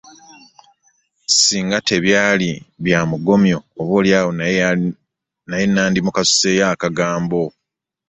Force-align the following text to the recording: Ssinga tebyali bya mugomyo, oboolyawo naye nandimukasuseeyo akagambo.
Ssinga 1.31 1.77
tebyali 1.87 2.51
bya 2.83 2.99
mugomyo, 3.09 3.57
oboolyawo 3.81 4.31
naye 5.49 5.65
nandimukasuseeyo 5.73 6.63
akagambo. 6.73 7.43